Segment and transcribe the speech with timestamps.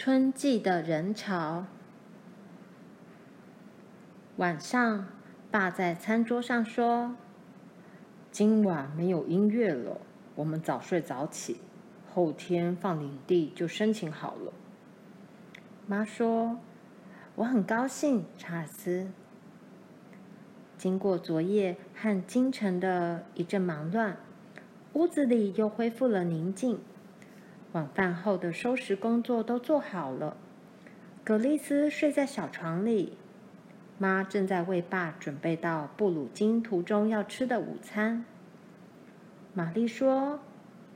[0.00, 1.66] 春季的人潮。
[4.36, 5.08] 晚上，
[5.50, 7.16] 爸在餐桌上说
[8.30, 10.00] ：“今晚没有音乐了，
[10.36, 11.60] 我们早睡早起，
[12.14, 14.52] 后天放领地就申请好了。”
[15.88, 16.60] 妈说
[17.34, 19.10] ：“我很高兴，查尔斯。”
[20.78, 24.16] 经过昨夜和今晨的一阵忙乱，
[24.92, 26.78] 屋子里又恢复了宁静。
[27.72, 30.38] 晚饭后的收拾工作都做好了，
[31.22, 33.18] 葛丽丝睡在小床里，
[33.98, 38.24] 妈正在为爸准备到布鲁金途中要吃的午餐。
[39.52, 40.40] 玛丽说：“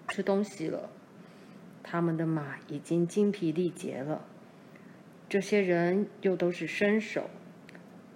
[0.08, 0.88] 吃东西了，
[1.82, 4.22] 他们的马已经精疲力竭了。
[5.28, 7.28] 这些人又都是身手，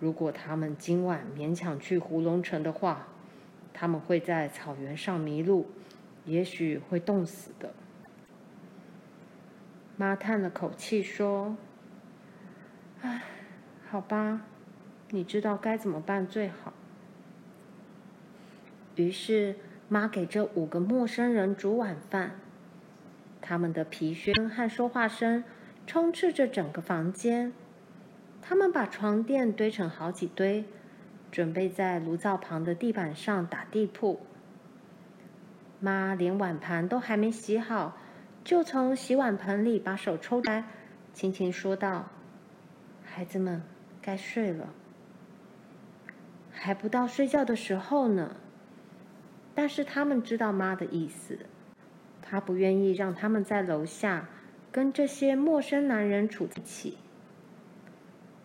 [0.00, 3.08] 如果他们今晚勉强去胡龙城的话，
[3.74, 5.66] 他们会在草原上迷路，
[6.24, 7.74] 也许会冻死的。”
[9.96, 11.56] 妈叹了口气说
[13.00, 13.22] ：“唉，
[13.88, 14.42] 好吧，
[15.10, 16.72] 你知道该怎么办最好。”
[18.96, 19.56] 于是
[19.88, 22.32] 妈给这五个陌生人煮晚饭，
[23.40, 25.44] 他们的皮靴和说话声
[25.86, 27.52] 充斥着整个房间。
[28.42, 30.64] 他们把床垫堆成好几堆，
[31.30, 34.20] 准备在炉灶旁的地板上打地铺。
[35.80, 37.96] 妈连碗盘都还没洗好。
[38.46, 40.62] 就从洗碗盆里把手抽出来，
[41.12, 42.08] 轻轻说道
[43.04, 43.60] ：“孩子们，
[44.00, 44.72] 该睡了。
[46.52, 48.36] 还不到睡觉的时候呢。
[49.52, 51.40] 但是他们知道妈的意思，
[52.22, 54.28] 她不愿意让他们在楼下
[54.70, 56.98] 跟这些陌生男人处在一起。”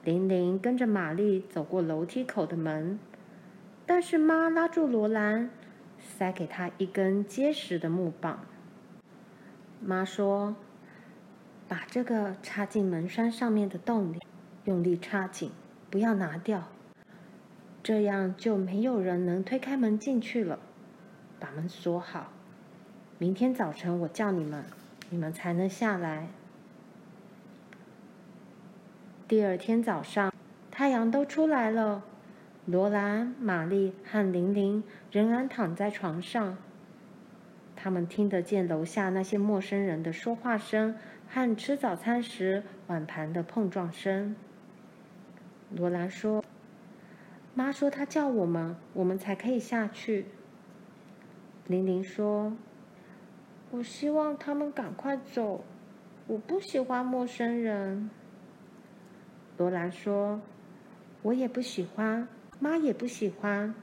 [0.03, 2.97] 玲玲跟着玛丽走过楼梯口的门，
[3.85, 5.51] 但是妈拉住罗兰，
[5.99, 8.43] 塞给她一根结实的木棒。
[9.83, 10.55] 妈说
[11.67, 14.19] ：“把这个插进门栓上面的洞里，
[14.65, 15.51] 用力插紧，
[15.89, 16.67] 不要拿掉。
[17.81, 20.59] 这样就没有人能推开门进去了。
[21.39, 22.31] 把门锁好。
[23.17, 24.63] 明天早晨我叫你们，
[25.09, 26.27] 你们才能下来。”
[29.27, 30.31] 第二天早上，
[30.69, 32.03] 太阳都出来了。
[32.65, 36.57] 罗兰、玛丽和玲玲仍然躺在床上。
[37.83, 40.95] 他们听得见楼下那些陌生人的说话声
[41.27, 44.35] 和吃早餐时碗盘的碰撞声。
[45.75, 46.45] 罗兰说
[47.55, 50.27] ：“妈说她叫我们，我们才可以下去。”
[51.65, 52.55] 玲玲说
[53.71, 55.63] ：“我希望他们赶快走，
[56.27, 58.11] 我不喜欢陌生人。”
[59.57, 60.39] 罗兰说
[61.23, 62.27] ：“我也不喜欢，
[62.59, 63.73] 妈也不喜欢。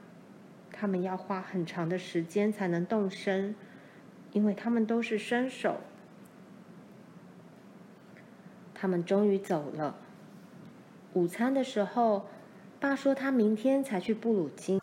[0.71, 3.53] 他们要花很长的时间才能动身。”
[4.31, 5.77] 因为他们都是身手，
[8.73, 9.95] 他们终于走了。
[11.13, 12.27] 午餐的时候，
[12.79, 14.79] 爸说他明天才去布鲁金。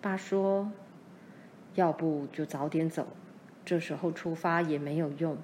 [0.00, 0.70] 爸说
[1.74, 3.06] ：“要不就早点走，
[3.64, 5.38] 这时候出发也没有用。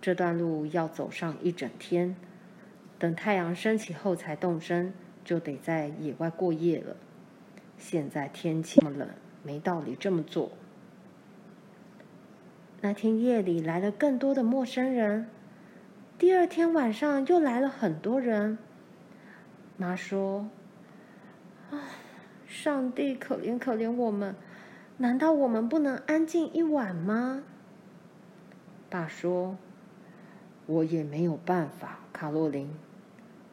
[0.00, 2.16] 这段路要走上一整天，
[2.98, 4.92] 等太阳升起后才动身，
[5.24, 6.96] 就得在野外过夜了。
[7.78, 9.08] 现在天气这么冷，
[9.42, 10.50] 没道理这么做。”
[12.80, 15.26] 那天夜里来了更多的陌生人，
[16.16, 18.56] 第二天晚上又来了很多人。
[19.76, 20.48] 妈说
[21.72, 21.90] ：“啊，
[22.46, 24.36] 上帝可怜可怜我们，
[24.98, 27.42] 难道我们不能安静一晚吗？”
[28.88, 29.56] 爸说
[30.66, 32.70] ：“我也没有办法，卡洛琳，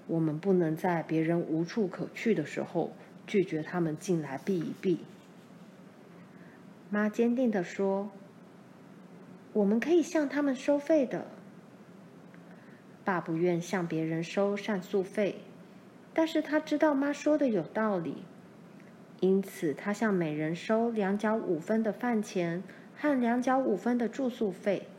[0.06, 2.94] 我们不能在别人无处可去的时候
[3.26, 5.00] 拒绝他们进来避一避。”
[6.92, 8.12] 妈坚定地说。
[9.56, 11.28] 我们可以向他们收费的。
[13.06, 15.38] 爸不愿向别人收膳宿费，
[16.14, 18.26] 但是他知道妈说的有道理，
[19.22, 22.64] 因此他向每人收两角五分的饭钱
[22.98, 24.90] 和两角五分的住宿费。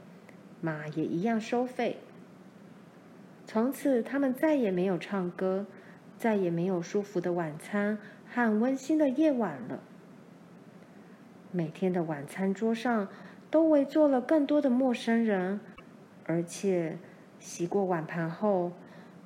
[0.62, 1.98] 妈也一样收费。
[3.44, 5.66] 从此，他们再也没有唱歌，
[6.16, 9.80] 再也没有舒服的晚餐和温馨的夜晚了。
[11.52, 13.06] 每天的晚餐桌上。
[13.56, 15.60] 都围坐了更多的陌生人，
[16.26, 16.98] 而且
[17.40, 18.72] 洗过碗盘后，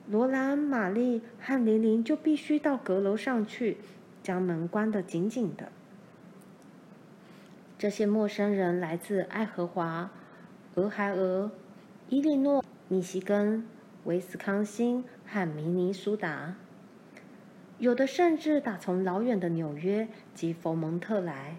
[0.07, 3.79] 罗兰、玛丽和玲玲就必须到阁楼上去，
[4.23, 5.73] 将门关得紧紧的。
[7.77, 10.13] 这些陌生人来自爱荷华、
[10.77, 11.51] 俄亥俄、
[12.09, 13.67] 伊利诺、密西根、
[14.05, 16.55] 威斯康星和明尼苏达，
[17.79, 20.07] 有的甚至打从老远的纽约
[20.37, 21.57] 及佛蒙特来。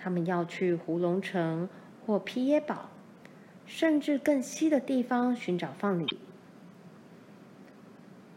[0.00, 1.68] 他们要去胡龙城
[2.06, 2.88] 或皮耶堡，
[3.66, 6.06] 甚至更西的地方寻找放领。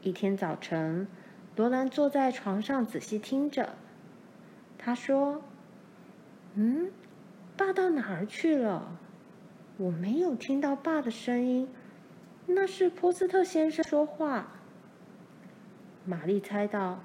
[0.01, 1.07] 一天早晨，
[1.55, 3.75] 罗兰坐在床上仔细听着。
[4.79, 5.43] 他说
[6.55, 6.91] ：“嗯，
[7.55, 8.97] 爸到哪儿去了？
[9.77, 11.67] 我没有听到爸的声音。
[12.47, 14.47] 那是波斯特先生说话。”
[16.03, 16.99] 玛丽猜到，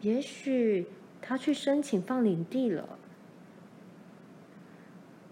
[0.00, 0.88] 也许
[1.20, 2.98] 他去申请放领地了。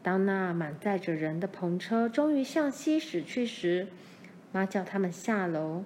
[0.02, 3.88] 当那满载着人的篷车终于向西驶去时，
[4.52, 5.84] 妈叫他们下楼。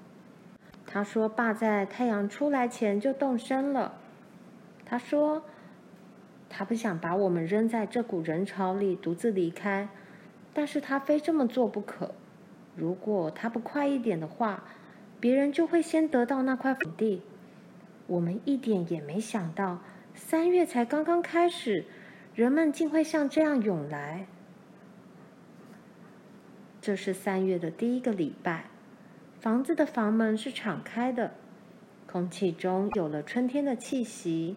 [0.87, 3.95] 他说：“爸在太阳出来前就动身了。”
[4.87, 5.43] 他说
[6.49, 9.89] ：“他不想把我们扔在这股人潮里独自离开，
[10.53, 12.15] 但是他非这么做不可。
[12.77, 14.63] 如果他不快一点的话，
[15.19, 17.23] 别人就会先得到那块土地。
[18.07, 19.81] 我们一点也没想到，
[20.15, 21.87] 三月才刚刚开始，
[22.35, 24.27] 人们竟会像这样涌来。
[26.81, 28.67] 这是三月的第一个礼拜。”
[29.41, 31.35] 房子的房门是敞开的，
[32.07, 34.57] 空气中有了春天的气息。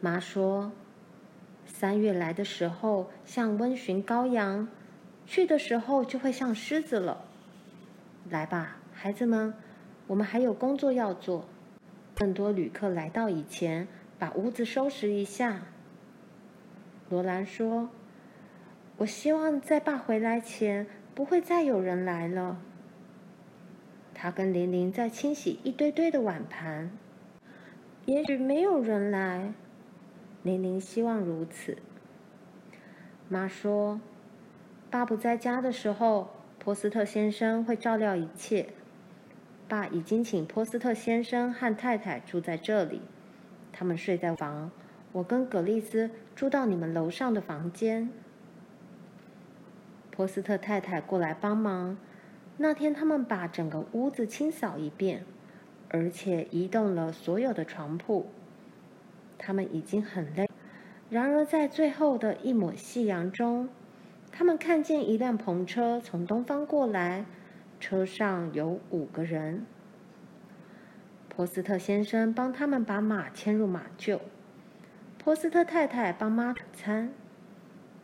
[0.00, 0.72] 妈说
[1.66, 4.66] ：“三月来的时候像温驯羔羊，
[5.26, 7.24] 去的时候就会像狮子了。”
[8.30, 9.52] 来吧，孩子们，
[10.06, 11.46] 我们还有工作要做。
[12.16, 13.86] 更多旅客来到以前，
[14.18, 15.62] 把屋子收拾一下。
[17.10, 17.90] 罗兰说
[18.98, 22.60] ：“我希望在爸回来前。”不会再有人来了。
[24.14, 26.90] 他跟玲玲在清洗一堆堆的碗盘。
[28.04, 29.52] 也许没有人来，
[30.42, 31.78] 玲玲希望如此。
[33.28, 34.00] 妈说
[34.90, 38.70] ：“爸不在家的时候，波斯特先生会照料一切。
[39.68, 43.00] 爸已经请波斯特先生和太太住在这里，
[43.74, 44.70] 他们睡在房，
[45.12, 48.08] 我跟葛丽丝住到你们楼上的房间。”
[50.10, 51.96] 波斯特太太过来帮忙。
[52.56, 55.24] 那天，他们把整个屋子清扫一遍，
[55.88, 58.26] 而且移动了所有的床铺。
[59.36, 60.48] 他们已经很累，
[61.10, 63.68] 然而在最后的一抹夕阳中，
[64.30, 67.26] 他们看见一辆篷车从东方过来，
[67.80, 69.66] 车上有五个人。
[71.36, 74.20] 波斯特先生帮他们把马牵入马厩，
[75.18, 77.10] 波斯特太太帮妈煮餐。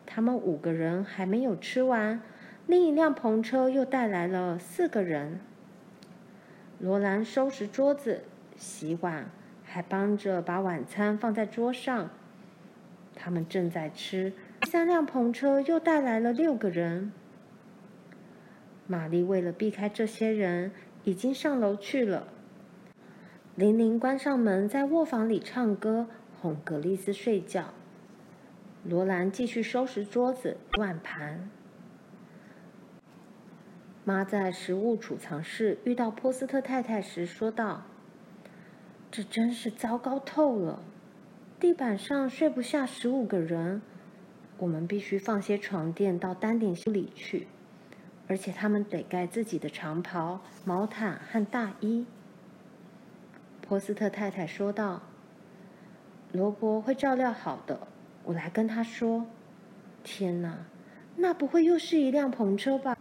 [0.04, 2.20] 他们五个人还没有吃完，
[2.66, 5.38] 另一辆篷车又带来了四个人。
[6.80, 8.24] 罗兰收拾桌子、
[8.56, 9.30] 洗碗，
[9.62, 12.10] 还帮着把晚餐放在桌上。
[13.14, 14.32] 他们正在吃。
[14.62, 17.12] 三辆篷车又带来了六个人。
[18.88, 20.72] 玛丽为了避开这些人，
[21.04, 22.26] 已经上楼去了。
[23.56, 26.06] 玲玲关上门，在卧房里唱歌，
[26.40, 27.74] 哄格丽丝睡觉。
[28.84, 31.50] 罗兰继续收拾桌子、碗盘。
[34.04, 37.82] 妈在食物储藏室遇到波斯特太太时说道
[39.10, 40.82] ：“这真是糟糕透了，
[41.58, 43.82] 地板上睡不下十五个人，
[44.58, 47.48] 我们必须放些床垫到丹顶修里去，
[48.28, 52.06] 而且他们得盖自己的长袍、毛毯和大衣。”
[53.70, 55.00] 波斯特太太说道
[56.34, 57.86] ：“罗伯会照料好的。”
[58.26, 59.24] 我来跟他说
[60.02, 60.66] ：“天哪，
[61.14, 62.98] 那不会又是一辆篷车吧？”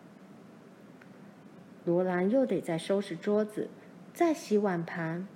[1.86, 3.68] 罗兰又得再收拾桌子，
[4.14, 5.28] 再洗碗盘。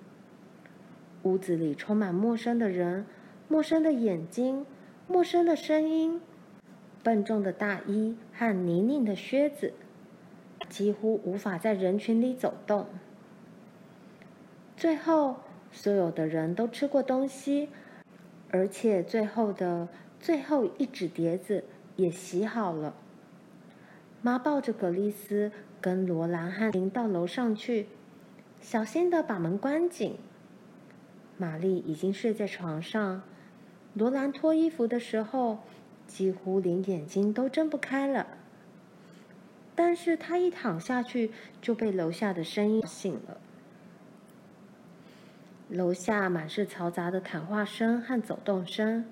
[1.23, 3.07] 屋子里充满陌生的人、
[3.47, 4.67] 陌生的眼睛、
[5.07, 6.21] 陌生的声音、
[7.01, 9.73] 笨重的大衣和泥泞的靴子，
[10.69, 12.85] 几乎无法在人群里走动。
[14.83, 15.37] 最后，
[15.71, 17.69] 所有的人都吃过东西。
[18.51, 19.87] 而且最后的
[20.19, 21.63] 最后一纸碟子
[21.95, 22.93] 也洗好了。
[24.21, 27.87] 妈抱着葛丽丝跟罗兰和林到楼上去，
[28.59, 30.17] 小心的把门关紧。
[31.37, 33.21] 玛丽已经睡在床上，
[33.93, 35.59] 罗兰脱衣服的时候
[36.07, 38.27] 几乎连眼睛都睁不开了。
[39.75, 43.37] 但是她一躺下去就被楼下的声音醒了。
[45.73, 49.05] 楼下满是嘈杂的谈话声和走动声。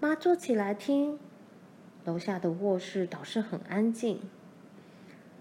[0.00, 1.18] 妈坐起来听，
[2.06, 4.22] 楼下的卧室倒是很安静。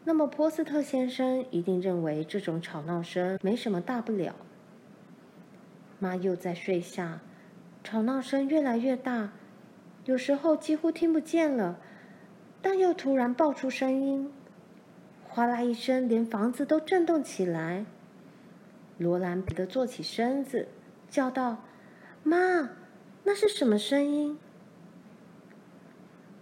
[0.03, 4.35] 那么波斯特先生一定认为这种吵闹声没什么大不了。
[5.99, 7.21] 妈又在睡下，
[7.81, 9.31] 吵闹声越来越大，
[10.03, 11.79] 有时候几乎听不见了，
[12.61, 14.29] 但又突然爆出声音，
[15.29, 17.85] 哗啦一声，连房子都震动起来。
[18.99, 20.67] 罗兰急得坐起身子，
[21.09, 21.63] 叫道
[22.21, 22.69] ：“妈，
[23.23, 24.37] 那是什么声音？”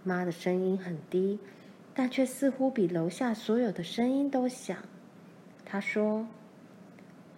[0.04, 1.38] 妈的声音很低，
[1.94, 4.76] 但却似乎比楼下所有的声音都响。
[5.64, 6.26] 她说：“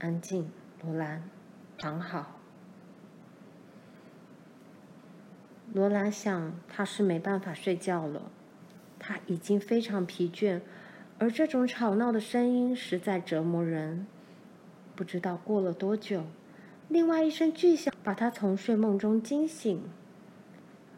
[0.01, 0.51] 安静，
[0.83, 1.23] 罗兰，
[1.79, 2.39] 躺好。”
[5.75, 8.31] 罗兰想，他是没办法睡觉了，
[8.99, 10.61] 他已经非常疲倦，
[11.19, 14.07] 而这种吵闹的声音实在折磨人。
[15.01, 16.27] 不知道过了多久，
[16.91, 19.83] 另外一声巨响把他从睡梦中惊醒。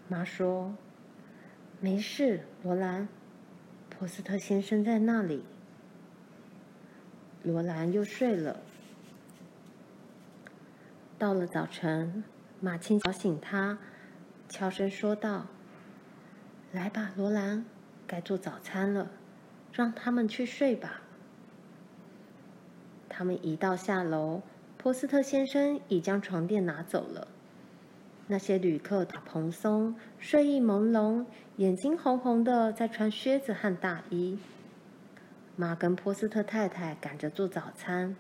[0.09, 0.75] 妈说
[1.79, 3.07] ：“没事，罗兰，
[3.89, 5.45] 波斯特先生在那里。”
[7.45, 8.57] 罗兰又睡了。
[11.17, 12.25] 到了早晨，
[12.59, 13.79] 马青吵醒他，
[14.49, 15.47] 悄声说道
[16.75, 17.65] ：“来吧，罗兰，
[18.09, 19.13] 该做早餐了，
[19.73, 21.03] 让他们去睡吧。”
[23.15, 24.41] 他们一到下楼，
[24.79, 27.29] 波斯特先生已将床垫拿走了。
[28.29, 31.27] 那些旅客打蓬松，睡意朦胧，
[31.57, 34.39] 眼睛红红的，在穿靴子和大衣。
[35.57, 38.17] 妈跟波斯特太太赶着做早餐，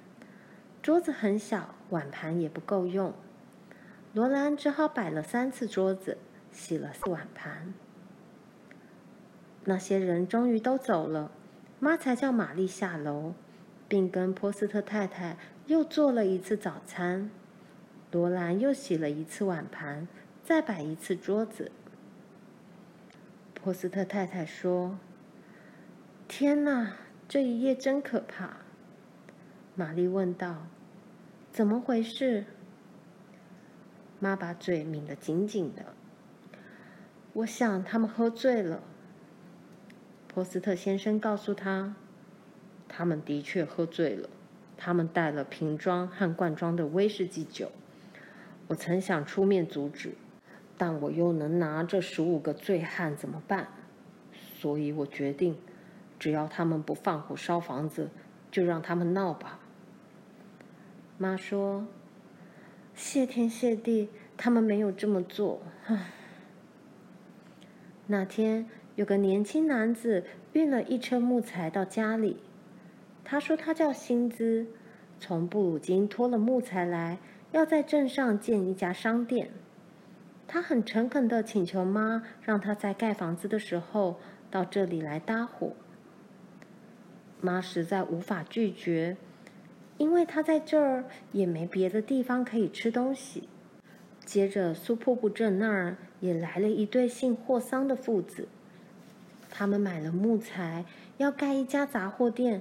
[0.82, 3.14] 桌子很小，碗盘也不够用。
[4.12, 6.18] 罗兰只好摆了三次桌子，
[6.52, 7.72] 洗了四碗盘。
[9.64, 11.30] 那些人终于都走了，
[11.80, 13.32] 妈才叫玛丽下楼，
[13.92, 17.28] 并跟波斯特太太又做了一次早餐。
[18.10, 20.08] 罗兰又洗了一次碗盘，
[20.42, 21.70] 再摆一次桌子。
[23.52, 24.98] 波斯特太太说
[26.26, 26.94] ：“天哪！”
[27.28, 28.56] 这一夜真可怕，
[29.74, 30.68] 玛丽问道
[31.52, 32.46] ：“怎么回事？”
[34.18, 35.92] 妈把嘴抿得紧紧的。
[37.34, 38.82] 我想他们喝醉了。
[40.28, 41.94] 波斯特先生告诉他
[42.94, 44.28] ：“他们的确喝醉了。
[44.76, 47.72] 他们带了瓶装和罐装的威士忌酒。
[48.66, 50.12] 我曾想出面阻止，
[50.76, 53.68] 但我又能拿这十五个醉汉怎么办？
[54.32, 55.56] 所以我决定。”
[56.18, 58.08] 只要他们不放火烧房子，
[58.48, 59.58] 就让他们闹吧。
[61.18, 61.84] 妈说
[62.94, 65.62] ：“谢天谢地，他们没有这么做。”。
[68.06, 72.36] 那天有个年轻男子运了一车木材到家里，
[73.32, 74.66] 他说他叫辛兹，
[75.18, 77.16] 从布鲁金拖了木材来，
[77.52, 79.48] 要在镇上建一家商店。
[80.46, 84.20] 他很诚恳地请求妈让他在盖房子的时候
[84.50, 85.72] 到这里来搭伙。
[87.40, 89.16] 妈实在无法拒绝，
[89.96, 93.48] 因为他在这儿也没别的地方可以吃东西。
[94.26, 98.46] 接着，苏瀑布镇那儿也来了一对姓霍桑的父子，
[99.48, 100.84] 他们买了木材，
[101.16, 102.60] 要盖一家杂货店，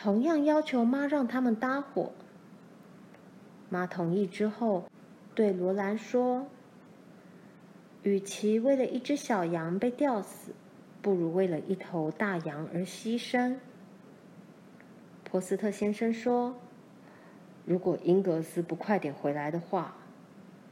[0.00, 2.12] 同样要求妈让他们搭伙。
[3.68, 4.84] 妈同意之后，
[5.34, 6.46] 对罗兰说
[8.04, 10.52] ：“与其为了一只小羊被吊死，
[11.02, 13.56] 不如为了一头大羊而牺牲。”
[15.28, 16.54] 波斯特先生说
[17.66, 19.96] ：“如果英格斯不快点回来的话，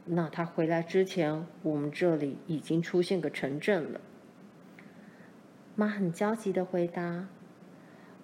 [0.05, 3.99] 那他回来之前，我们这里已经出现个城镇了。”
[5.75, 7.27] 妈很焦急地回答：“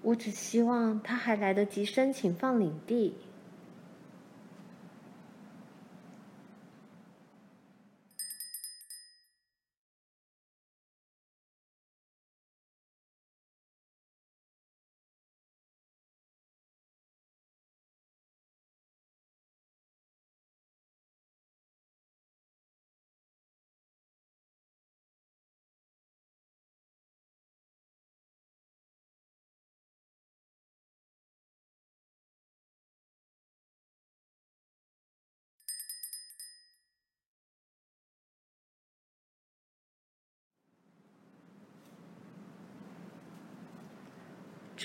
[0.03, 3.15] 我只希望他还来得及申请放领地。”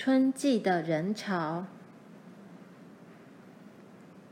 [0.01, 1.65] 春季的人潮。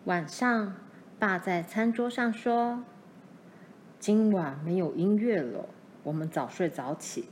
[0.05, 0.75] 晚上，
[1.19, 2.85] 爸在餐桌上说
[3.99, 5.67] ：“今晚没有音乐了，
[6.03, 7.27] 我们早睡早起，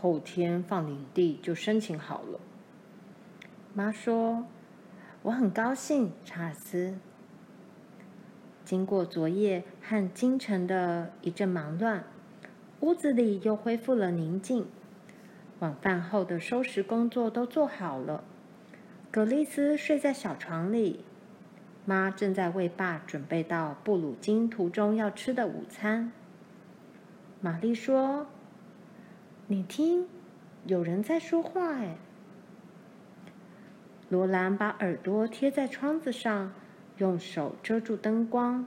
[0.00, 2.40] 后天放领地就申请好了。”
[3.72, 4.44] 妈说
[5.22, 6.98] ：“我很高兴，查尔斯。”
[8.66, 12.02] 经过昨夜和今晨的一阵忙乱，
[12.80, 14.66] 屋子里又恢复了宁静。
[15.60, 18.22] 晚饭后的收拾工作都做好了，
[19.10, 21.02] 葛丽丝睡在小床里，
[21.86, 26.12] 妈正在为爸准备到布鲁金途中要吃的午餐。
[27.40, 28.26] 玛丽说
[29.48, 30.06] ：“你听，
[30.66, 31.96] 有人在说话。”哎，
[34.10, 36.52] 罗兰把耳朵贴在窗子上，
[36.98, 38.66] 用手遮住灯光。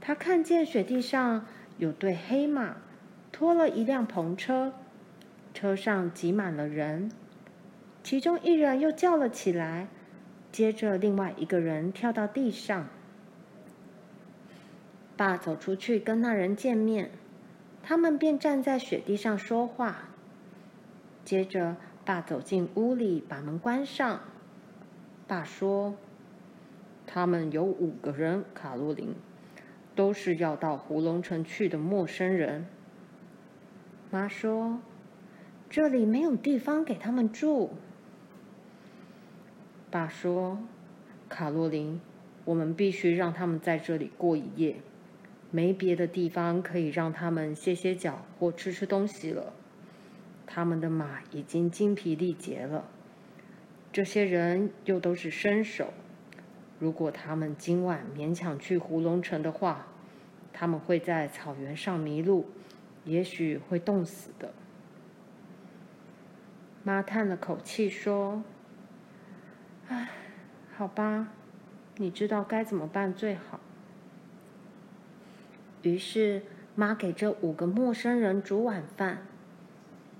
[0.00, 1.46] 他看见雪地上
[1.78, 2.78] 有对黑马。
[3.32, 4.72] 拖了一辆篷车，
[5.52, 7.10] 车上挤满了人。
[8.02, 9.88] 其中一人又叫了起来，
[10.50, 12.88] 接着另外一个人跳到地上。
[15.16, 17.10] 爸走出去跟那人见面，
[17.82, 20.08] 他们便站在雪地上说话。
[21.26, 21.76] 接着，
[22.06, 24.20] 爸走进屋里，把门关上。
[25.26, 25.94] 爸说
[27.06, 29.14] ：“他们有五个人，卡洛琳，
[29.94, 32.66] 都是要到胡龙城去的陌生人。”
[34.10, 34.80] 妈说
[35.70, 37.70] ：“这里没有地方给他们住。”
[39.90, 40.58] 爸说
[41.30, 42.00] ：“卡洛琳，
[42.44, 44.82] 我们必须让他们在这里过一夜，
[45.50, 49.52] 没别的地方可以让他们歇歇脚或吃吃东西了。
[50.46, 52.88] 他们的马已经精疲力竭了。
[53.92, 55.92] 这些人又都是生手，
[56.80, 59.86] 如果他们今晚勉强去胡龙城的话，
[60.52, 62.46] 他们会在草原上迷路。”
[63.06, 64.52] 也许会冻死的。
[66.82, 68.42] 妈叹了口气说
[69.88, 70.08] ：“唉，
[70.76, 71.28] 好吧，
[71.96, 73.60] 你知道该怎么办最好。”
[75.82, 76.42] 于是
[76.74, 79.18] 妈给这五个陌生人煮晚饭。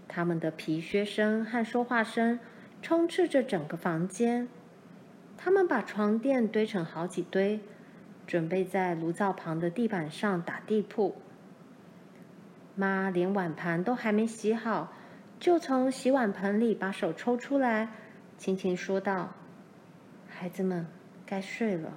[0.08, 2.40] 他们的皮靴声和说话声
[2.82, 4.48] 充斥着整个房间。
[5.38, 7.60] 他们把床垫堆成好几堆，
[8.26, 11.16] 准备在炉灶旁的地板上打地铺。
[12.74, 14.92] 妈连碗盘都还没洗好，
[15.40, 17.88] 就从洗碗盆里把手抽出来，
[18.36, 19.32] 轻轻说道
[20.28, 20.86] ：“孩子们，
[21.24, 21.96] 该睡了。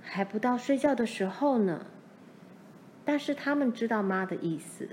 [0.00, 1.84] 还不到睡觉的时候呢。”
[3.04, 4.88] 但是他们知道妈的意思，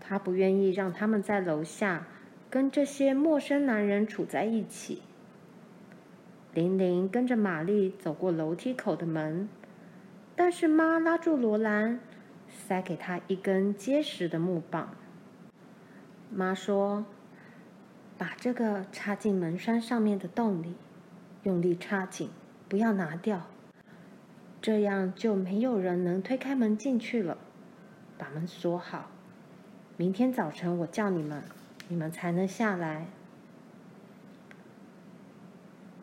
[0.00, 2.06] 她不愿意让他们在楼下
[2.50, 5.02] 跟这些陌生男人处在一起。
[6.52, 9.48] 玲玲跟着玛丽走过楼梯口的门，
[10.34, 12.00] 但是妈拉住罗兰。
[12.48, 14.94] 塞给她一根结实的木棒。
[16.36, 17.04] 妈说
[18.18, 20.74] ：“把这个插进门栓上面的洞里，
[21.44, 22.28] 用力插紧，
[22.68, 23.42] 不要拿掉，
[24.60, 27.38] 这样就没有人能推开门进去了。
[28.18, 29.10] 把门锁好，
[29.96, 31.42] 明天早晨我叫你们，
[31.86, 33.06] 你们才能下来。”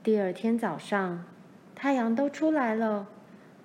[0.02, 1.26] 第二天早上，
[1.76, 3.08] 太阳都出来了。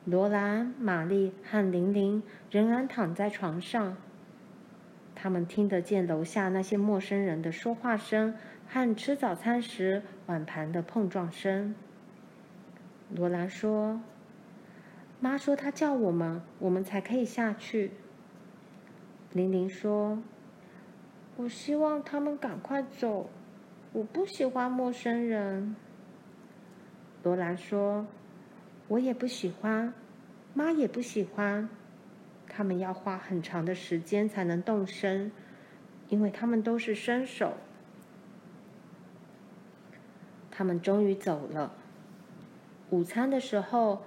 [0.05, 3.96] 罗兰、玛丽和玲玲仍然躺在床上。
[5.27, 8.33] 他们听得见楼下那些陌生人的说话声
[8.69, 11.75] 和吃早餐时碗盘的碰撞声。
[13.11, 14.01] 罗兰说
[15.19, 17.91] ：“妈说她叫我们，我们才可以下去。”
[19.35, 20.23] 玲玲说
[21.35, 23.29] ：“我希望他们赶快走，
[23.93, 25.75] 我不喜欢陌生人。”
[27.25, 28.07] 罗兰说。
[28.87, 29.93] 我也不喜欢，
[30.55, 31.69] 妈也不喜欢。
[32.57, 35.31] 他们要花很长的时间才能动身，
[36.09, 37.53] 因为他们都是生手。
[40.51, 41.75] 他们终于走了。
[42.88, 44.05] 午餐的时候，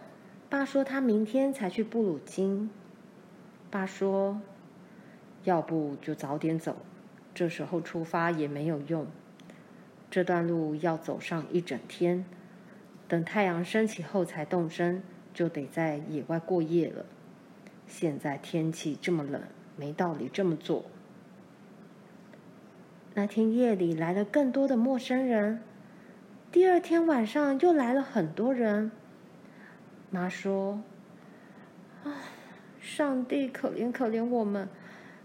[0.49, 2.71] 爸说他明天才去布鲁金。
[3.69, 4.41] 爸说，
[5.43, 6.77] 要不就早点走，
[7.35, 9.05] 这时候出发也没有用。
[10.09, 12.25] 这段路要走上一整天。
[13.07, 15.03] 等太阳升起后才动身，
[15.35, 17.05] 就得在野外过夜了。
[17.89, 19.41] 现在天气这么冷，
[19.75, 20.85] 没道理这么做。
[23.15, 25.61] 那天夜里来了更多的陌生人，
[26.51, 28.91] 第二天晚上又来了很多人。
[30.11, 30.81] 妈说
[32.05, 32.13] ：“啊，
[32.79, 34.69] 上帝可怜可怜我们，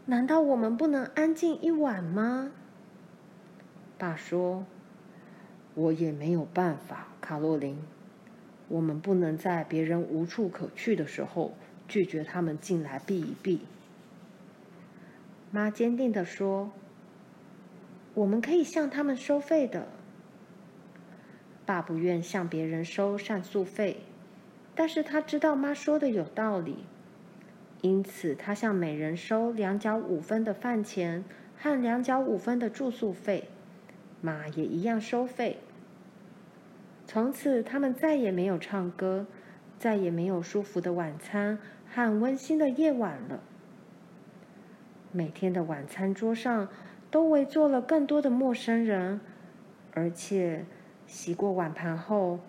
[0.06, 2.50] 难道我们不能安静一晚吗？”
[3.96, 4.64] 爸说。
[5.76, 7.76] 我也没有办法，卡洛琳。
[8.68, 11.52] 我们不能在别人无处可去的时候
[11.88, 13.60] 拒绝他们进来避一避。
[15.50, 16.72] 妈坚定地说
[18.14, 19.86] ：“我们可以向他们收费的。”
[21.66, 23.98] 爸不愿向别人收膳宿费，
[24.74, 26.84] 但是他知道妈说的有道理，
[27.80, 31.24] 因此他向每人收两角五分的饭钱
[31.56, 33.48] 和两角五分的住宿费。
[34.20, 35.58] 妈也一样收费。
[37.06, 39.26] 从此，他们再也没有唱歌，
[39.78, 41.58] 再也没有舒服的晚餐
[41.94, 43.38] 和温馨的夜晚了。
[45.12, 46.68] 每天的晚餐桌上
[47.08, 49.20] 都围坐了更多的陌生人，
[49.92, 50.64] 而且
[51.06, 52.40] 洗过碗盘后，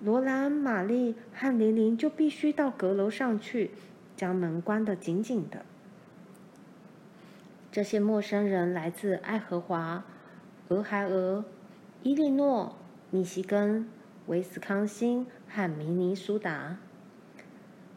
[0.00, 3.72] 罗兰、玛丽和玲玲就必须到阁楼上去，
[4.14, 5.66] 将门关得紧紧的。
[7.72, 10.04] 这些陌生人来自爱荷华。
[10.68, 11.44] 俄亥俄、
[12.04, 12.76] 伊利诺、
[13.10, 13.88] 密西根、
[14.28, 16.78] 威斯康星和明尼苏达。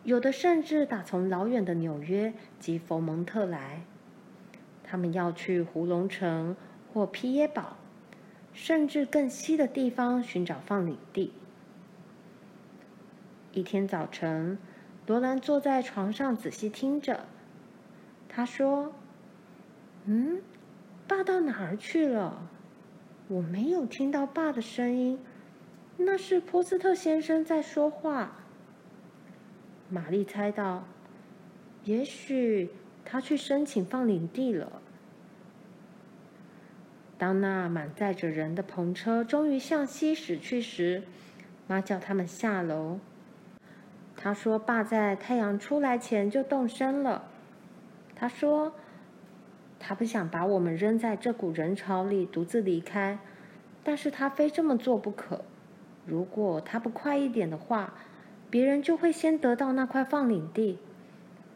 [0.07, 3.81] 有的甚至打从老远的纽约及佛蒙特来。
[4.81, 6.55] 他们要去胡龙城
[6.93, 7.75] 或皮耶堡，
[8.53, 11.33] 甚至更西的地方寻找放领地。
[13.51, 14.57] 一天早晨，
[15.05, 17.25] 罗兰坐在床上仔细听着。
[18.29, 18.93] 他说
[20.07, 20.41] ：“嗯，
[21.05, 22.47] 爸到哪儿去了？
[23.27, 25.19] 我没有听到爸的声音。
[25.97, 28.43] 那是波斯特先生在说话。”
[29.89, 30.83] 玛丽猜到，
[31.85, 32.69] 也许
[33.05, 34.81] 他去申请放领地了。
[37.17, 41.03] 当那满载着人的篷车终于向西驶去时，
[41.67, 42.99] 妈叫他们下楼。
[44.15, 47.29] 她说：“爸在太阳出来前就动身了。”
[48.15, 48.73] 他说
[49.79, 53.19] ：“他不想把我们扔在这股人潮里独自离开，
[53.83, 55.45] 但是他非这么做不可。
[56.05, 57.93] 如果他不快一点的话，
[58.49, 60.77] 别人就会先得到那块放领地。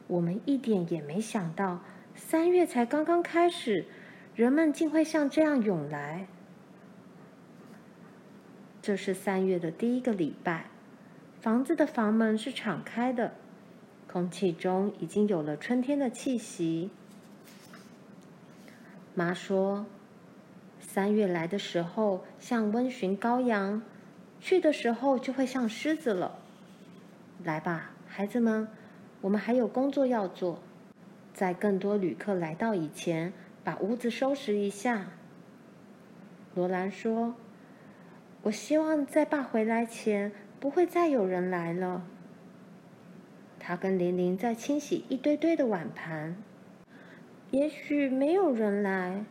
[0.08, 1.82] 我们一点也没想到，
[2.16, 3.86] 三月才刚刚开始，
[4.36, 6.28] 人们竟会像这样涌来。
[8.82, 10.66] 这是三月的第一个礼拜，
[11.40, 13.34] 房子的房门是敞开的。”
[14.12, 16.90] 空气中已经有了春天的气息。
[19.14, 19.86] 妈说
[20.82, 23.82] ：“三月来的时候像温驯羔羊，
[24.42, 26.40] 去的时候就会像狮子了。
[27.44, 28.68] 来吧，孩子们，
[29.22, 30.60] 我们还有工作要做，
[31.34, 35.08] 在更多旅客来到以前，把屋子收拾一下。”
[36.54, 37.34] 罗兰说
[38.44, 42.06] ：“我希望在爸回来前，不会再有人来了。”
[43.58, 46.36] 他跟玲玲在清洗一堆堆的碗盘。
[47.52, 49.26] 也许没有人来，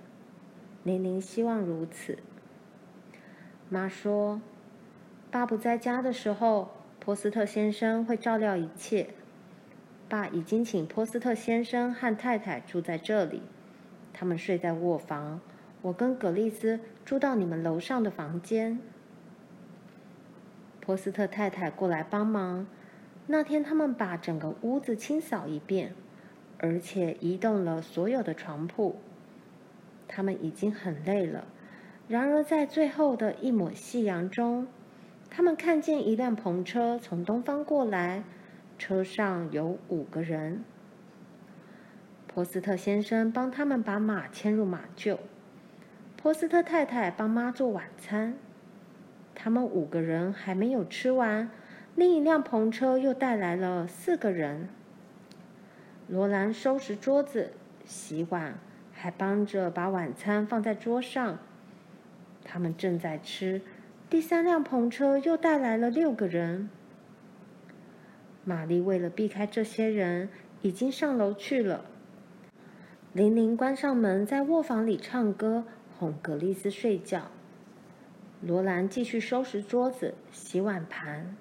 [0.83, 2.19] 玲玲希望如此。
[3.69, 4.41] 妈说
[5.31, 6.71] ：“爸不在家的时候，
[7.03, 9.09] 波斯特先生会照料一切。
[10.09, 13.43] 爸已经请波斯特先生和太太住在这里，
[14.13, 15.41] 他们睡在卧房。
[15.83, 18.79] 我跟葛丽丝住到你们楼上的房间。
[20.79, 22.67] 波斯特太太过来帮忙。”
[23.27, 25.95] 那天，他们把整个屋子清扫一遍，
[26.59, 28.97] 而且移动了所有的床铺。
[30.09, 31.47] 他们已经很累了。
[32.09, 34.67] 然而，在最后的一抹夕阳中，
[35.31, 38.25] 他们看见一辆篷车从东方过来，
[38.77, 40.65] 车上有五个人。
[42.27, 45.19] 波斯特先生帮他们把马牵入马厩，
[46.17, 48.35] 波斯特太太帮妈做晚餐。
[49.35, 51.49] 他们五个人还没有吃完。
[51.97, 54.69] 另一辆篷车又带来了四个人。
[56.09, 57.53] 罗兰收拾桌子、
[57.85, 58.55] 洗碗，
[58.93, 61.39] 还帮着把晚餐放在桌上。
[62.45, 63.63] 他们正在吃。
[64.11, 66.69] 第三辆篷车又带来了六个人。
[68.43, 70.29] 玛丽为了避开这些人，
[70.63, 71.85] 已经上楼去了。
[73.13, 75.65] 玲玲关上门，在卧房里唱歌，
[75.97, 77.31] 哄格丽丝睡觉。
[78.43, 81.37] 罗兰继续收拾桌子、洗碗盘。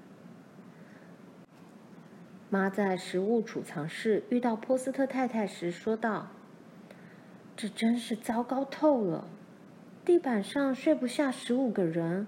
[2.51, 6.27] 妈在食物储藏室遇到波斯特太太时说道
[7.57, 9.27] ：“这真是糟糕透了，
[10.05, 12.27] 地板上睡不下十五个人，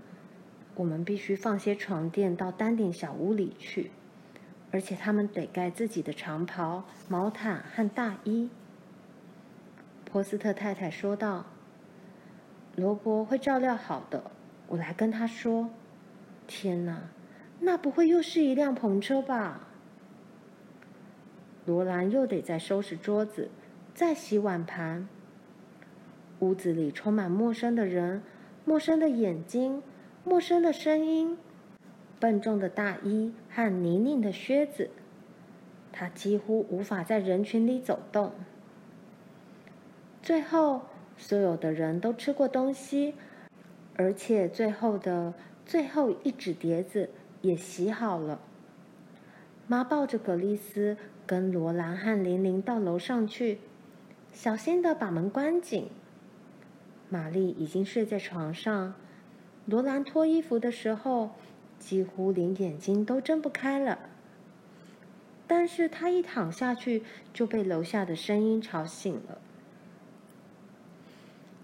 [0.76, 3.92] 我们必须放些床垫到丹顶小屋里去，
[4.72, 8.50] 而且他们得盖自己的长袍、毛毯和大衣。”
[10.06, 11.46] 波斯特太太说道
[12.76, 14.32] ：“罗伯会照料好的，
[14.68, 15.70] 我来跟他说。”
[16.48, 17.04] 天哪，
[17.60, 19.68] 那不会又是一辆篷车吧？
[21.66, 23.50] 罗兰又得再收拾桌子，
[23.94, 25.08] 再洗碗盘。
[26.40, 28.24] 屋子里充满陌生的人、
[28.66, 29.82] 陌生的眼睛、
[30.24, 31.38] 陌生的声音、
[32.20, 34.90] 笨重的大衣和泥泞的靴子。
[35.92, 38.32] 他几乎无法在人群里走动。
[40.22, 40.82] 最后，
[41.18, 43.16] 所有的人都吃过东西，
[43.96, 45.34] 而且最后的
[45.66, 47.10] 最后一只碟子
[47.42, 48.40] 也洗好了。
[49.68, 50.98] 妈抱着葛丽丝。
[51.28, 53.60] 跟罗兰和玲玲到楼上去，
[54.34, 55.88] 小心的把门关紧。
[57.08, 58.96] 玛丽已经睡在床上。
[59.65, 61.32] 罗兰脱衣服的时候，
[61.80, 64.00] 几乎连眼睛都睁不开了。
[65.47, 69.38] 但是她一躺下去，就被楼下的声音吵醒了。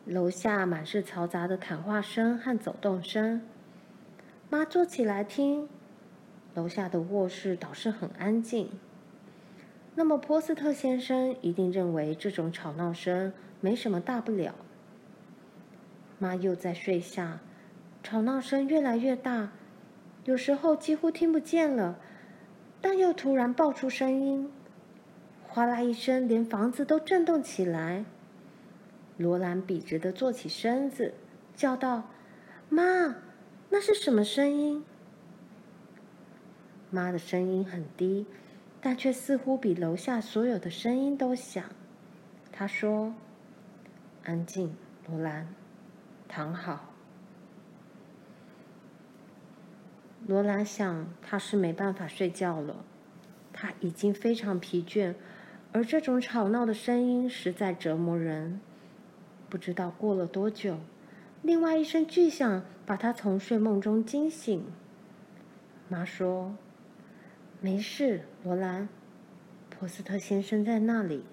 [0.05, 3.41] 楼下满是嘈杂的谈话声和走动声。
[4.49, 5.67] 妈坐起来听，
[6.53, 8.69] 楼下的卧室倒是很安静。
[9.95, 14.53] 那么波斯特先生一定认为这种吵闹声没什么大不了。
[16.19, 17.39] 妈又在睡下，
[18.09, 19.51] 吵闹声越来越大，
[20.23, 21.99] 有时候几乎听不见了，
[22.79, 24.49] 但又突然爆出声音，
[25.45, 28.05] 哗啦一声，连房子都震动起来。
[29.17, 31.15] 罗兰笔直地坐起身子，
[31.53, 32.07] 叫道
[32.71, 33.17] ：“妈，
[33.71, 34.85] 那是什么声音？”
[36.89, 38.25] 妈的声音很低，
[38.79, 41.61] 但却似乎比楼下所有的声音都响。
[42.53, 43.13] 她说
[44.23, 44.73] ：“安静，
[45.09, 45.53] 罗兰，
[46.29, 46.85] 躺好。”
[50.27, 52.83] 罗兰想，他是没办法睡觉了，
[53.53, 55.15] 他已经非常疲倦，
[55.71, 58.59] 而这种吵闹的声音实在折磨人。
[59.49, 60.79] 不知道过了多久，
[61.41, 64.65] 另外一声巨响把他从睡梦中惊醒。
[65.87, 66.53] 妈说
[67.61, 68.89] ：“没事，罗兰，
[69.69, 71.23] 波斯特先生在那里。”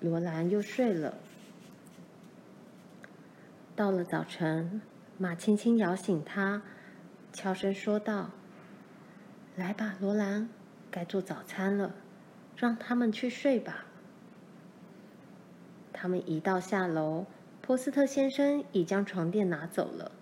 [0.00, 1.18] 罗兰又睡了。
[3.76, 4.80] 到了早晨，
[5.18, 6.62] 马轻轻摇醒他，
[7.34, 8.30] 悄声说道
[9.56, 10.48] ：“来吧，罗兰，
[10.88, 11.92] 该做早餐了，
[12.56, 13.86] 让他们去睡吧。”
[15.92, 17.26] 他们一到下楼，
[17.60, 20.12] 波斯特先生已将床垫拿走了。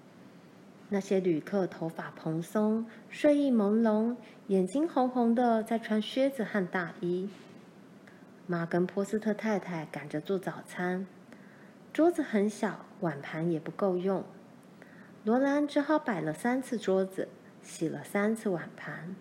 [0.89, 7.29] 那些旅客头发蓬松，睡意朦胧，眼睛红红的，在穿靴子和大衣。
[8.47, 11.07] 妈跟波斯特太太赶着做早餐，
[11.93, 14.25] 桌子很小，碗盘也不够用。
[15.25, 17.29] 罗兰只好摆了三次桌子，
[17.63, 19.15] 洗了三次碗盘。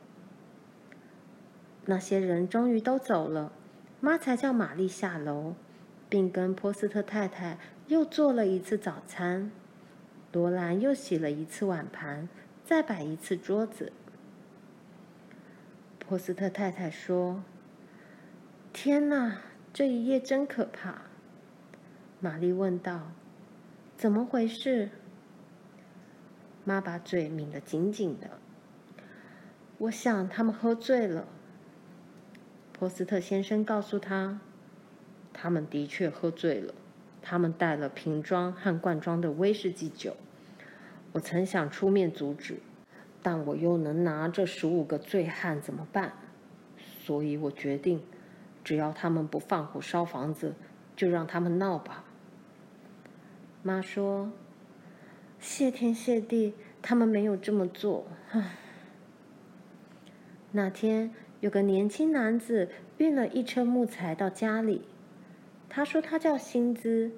[1.85, 3.51] 那些人终于都走了，
[3.99, 5.55] 妈才叫玛丽下楼。
[6.09, 9.49] 并跟波斯特太太又做了一次早餐，
[10.33, 12.27] 罗兰又洗了一次碗盘，
[12.65, 13.93] 再摆一次桌子。
[15.97, 17.45] 波斯特太太说
[18.73, 19.37] ：“天哪，
[19.71, 21.03] 这一夜真可怕。”
[22.19, 23.13] 玛丽问道
[23.95, 24.89] ：“怎么回事？”
[26.63, 28.29] 妈把嘴抿得紧紧的。
[29.77, 31.27] 我想他们喝醉了。
[32.71, 34.39] 波斯特先生告诉他。
[35.33, 36.73] 他们的确喝醉了，
[37.21, 40.17] 他们带了瓶装和罐装的威士忌酒。
[41.13, 42.59] 我曾想出面阻止，
[43.23, 46.13] 但我又能拿这十五个醉汉怎么办？
[46.77, 48.03] 所以我决定，
[48.63, 50.53] 只要他们不放火烧房子，
[50.95, 52.03] 就让他们闹吧。
[53.63, 54.31] 妈说
[55.41, 58.05] ：“谢天谢地，他们没有这么做。”。
[60.53, 64.83] 那天有个年轻男子运了一车木材到家里。
[65.67, 67.11] 他说他叫辛兹，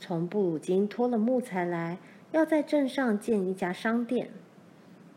[0.00, 1.98] 从布鲁金拖了木材来，
[2.30, 4.30] 要在镇上建一家商店。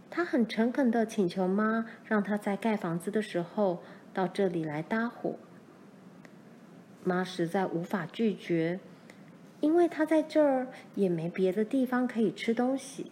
[0.09, 5.35] 他很诚恳的请求妈让他在盖房子的时候到这里来搭伙。
[7.03, 8.79] 妈实在无法拒绝，
[9.61, 13.11] 因为他在这儿也没别的地方可以吃东西。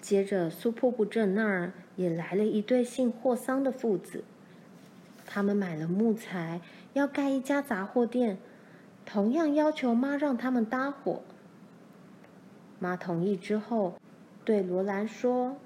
[0.00, 4.24] 接着，苏瀑布镇那儿也来了一对姓霍桑的父子，
[5.24, 6.60] 他们买了木材，
[6.92, 8.38] 要盖一家杂货店。
[9.04, 11.22] 同样要求妈让他们搭伙。
[12.78, 13.94] 妈同意之后，
[14.44, 15.56] 对罗兰说：“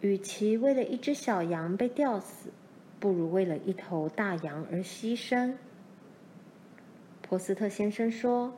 [0.00, 2.50] 与其为了一只小羊被吊死，
[2.98, 5.54] 不如为了一头大羊而牺牲。”
[7.30, 8.52] 波斯特先生说：“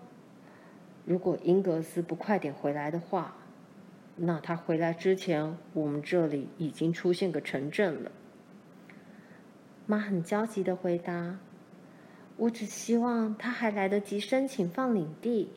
[1.04, 3.36] 如果英格斯不快点回来的话，
[4.16, 8.10] 那他回来之前，我们这里已经出现个城镇了。”
[9.84, 11.38] 妈很焦急的回答。
[12.38, 15.50] 我只希望他还来得及申请放领地。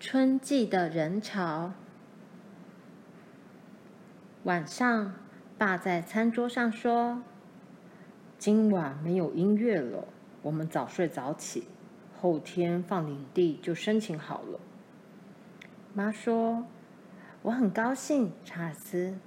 [0.00, 1.74] 春季的人潮。
[4.44, 5.12] 晚上，
[5.58, 7.22] 爸在餐桌上说
[8.38, 10.08] ：“今晚没有音乐了，
[10.40, 11.64] 我们早睡早起，
[12.18, 14.58] 后天放领地就申请好了。”
[15.92, 16.64] 妈说
[17.42, 19.18] ：“我很高兴，查尔斯。”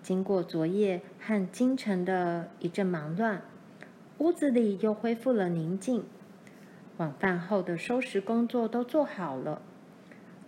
[0.00, 3.42] 经过昨夜和今晨的一阵忙乱，
[4.18, 6.04] 屋子里又恢复了宁静。
[6.98, 9.62] 晚饭后的收拾工作都做好了，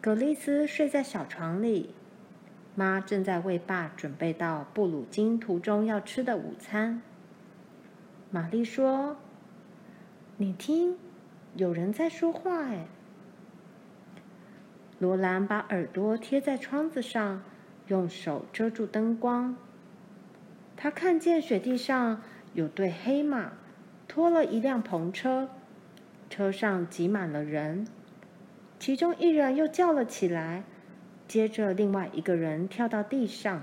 [0.01, 1.95] 葛丽丝睡在小床里，
[2.75, 7.03] 妈正在为爸准备到布鲁金途中要吃的午餐。
[8.33, 9.17] 玛丽说
[10.39, 10.97] ：“你听，
[11.55, 12.87] 有人在说话。”哎，
[14.99, 17.45] 罗兰把耳朵贴在窗子上，
[17.87, 19.57] 用手遮住灯光。
[20.77, 22.23] 他看见雪地上
[22.55, 23.53] 有对黑马
[24.09, 25.49] 拖了一辆篷车，
[26.31, 27.87] 车上挤满了人。
[28.79, 30.63] 其中一人又叫了起来，
[31.29, 33.63] 接着另外一个人跳到地上。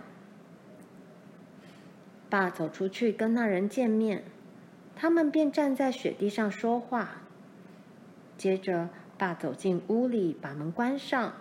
[2.30, 4.24] 爸走出去跟那人见面，
[4.96, 7.22] 他们便站在雪地上说话。
[8.38, 11.34] 接着，爸走进屋里，把门关上。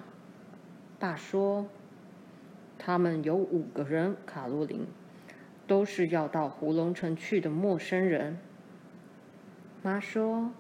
[0.99, 1.67] 爸说
[2.79, 4.87] ：“他们有五个人，卡洛琳，
[5.67, 8.39] 都是要到胡龙城去的陌生人。”
[9.83, 10.53] 妈说：“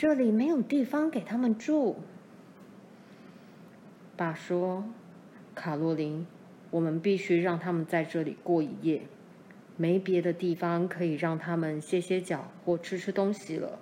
[0.00, 1.96] 这里没有地方给他们住。”
[4.16, 4.86] 爸说
[5.54, 6.26] ：“卡洛琳，
[6.70, 9.02] 我们必须让他们在这里过一夜。”
[9.76, 13.78] 没别的地方可以让他们歇歇脚或吃吃东西了。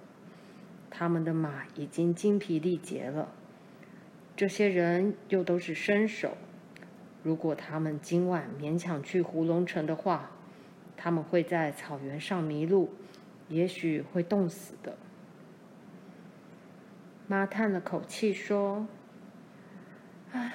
[0.90, 3.28] 他们的马已经精疲力竭了。
[4.34, 6.36] 这些人又都是身手，
[7.22, 10.32] 如果他们今晚勉强去胡龙城的话，
[10.96, 12.90] 他们会在草原上迷路，
[13.48, 14.98] 也许会冻死的。
[17.28, 18.86] 妈叹了口气说
[20.32, 20.54] ：“唉，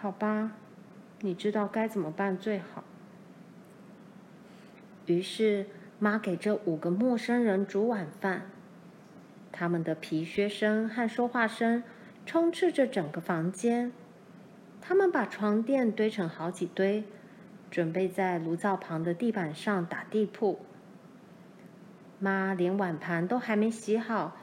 [0.00, 0.52] 好吧，
[1.20, 2.82] 你知道该怎么办最好。”
[5.04, 5.66] 于是，
[5.98, 8.50] 妈给这五个陌生人煮晚饭。
[9.52, 11.82] 他们的皮靴声和说话声
[12.24, 13.92] 充斥着整个房间。
[14.80, 17.04] 他们把床垫堆成好几堆，
[17.70, 20.60] 准备在炉灶旁的地板上打地铺。
[22.18, 24.36] 妈连碗盘都还没洗好，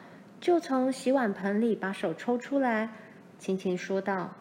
[0.45, 2.91] 就从洗碗盆里把手抽出来，
[3.39, 4.35] 轻轻说道：“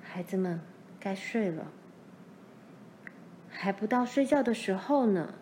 [0.00, 0.60] 孩子们，
[1.00, 1.72] 该睡了。”
[3.50, 5.34] 还不到睡觉的时候呢，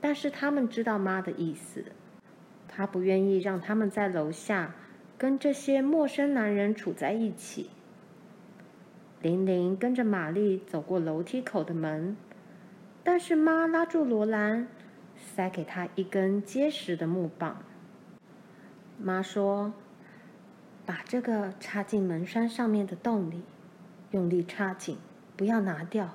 [0.00, 1.84] 但是他们知道妈的意思，
[2.66, 4.74] 她不愿意让他们在楼下
[5.16, 7.70] 跟这些陌生男人处在一起。
[9.22, 12.16] 玲玲跟着玛丽走过楼梯口的门，
[13.04, 14.66] 但是妈拉住罗兰，
[15.14, 17.62] 塞给她一根结实的木棒。
[18.98, 19.72] 妈说
[20.86, 23.42] ：“把这个插进门栓上面的洞里，
[24.10, 24.98] 用力插紧，
[25.36, 26.14] 不要拿掉。”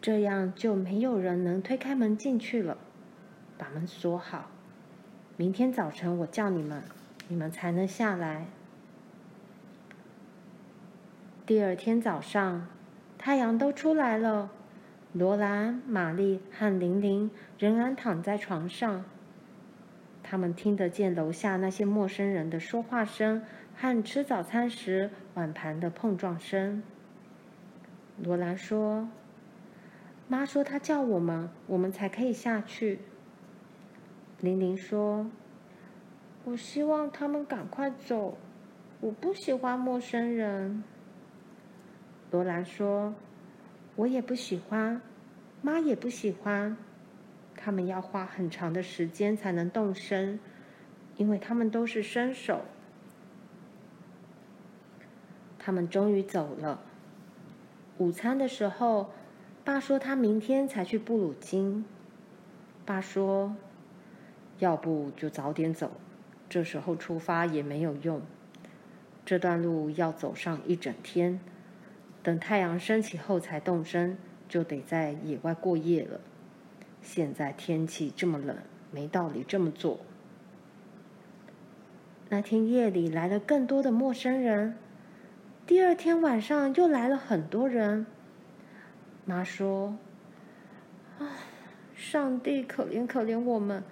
[0.00, 2.78] 这样就没有人能推开门进去了。
[3.58, 4.48] 把门锁好，
[5.36, 6.82] 明天早晨我叫你们，
[7.26, 8.46] 你们才能下来。
[11.44, 12.68] 第二天早上，
[13.18, 14.50] 太阳都出来了，
[15.12, 19.04] 罗兰、玛丽和玲玲仍然躺在床上。
[20.30, 23.42] 他们听得见楼下那些陌生人的说话声
[23.74, 26.82] 和吃早餐时碗盘的碰撞声。
[28.22, 29.08] 罗兰说。
[30.30, 32.98] 妈说：“她叫我们，我们才可以下去。”
[34.40, 35.30] 玲玲说
[36.44, 38.36] ：“我希望他们赶快走，
[39.00, 40.84] 我不喜欢陌生人。”
[42.30, 43.14] 罗兰说
[43.96, 45.00] ：“我也不喜欢，
[45.62, 46.76] 妈也不喜欢。
[47.58, 50.38] 他们要花很长的时间才能动身，
[51.16, 52.62] 因为他们都是身手。”
[55.58, 56.80] 他们终于走了。
[57.98, 59.10] 午餐的时候。
[59.64, 61.84] 爸说他明天才去布鲁金。
[62.86, 63.54] 爸说，
[64.60, 65.90] 要不就早点走，
[66.48, 68.22] 这时候出发也没有用。
[69.26, 71.38] 这段路要走上一整天，
[72.22, 74.16] 等太阳升起后才动身，
[74.48, 76.18] 就得在野外过夜了。
[77.08, 78.58] 现在天气这么冷，
[78.90, 80.00] 没道理这么做。
[82.28, 84.76] 那天夜里来了更多的陌生人，
[85.66, 88.04] 第二天晚上又来了很多人。
[89.24, 89.96] 妈说
[91.18, 91.32] ：“啊，
[91.94, 93.82] 上帝可怜可怜我们！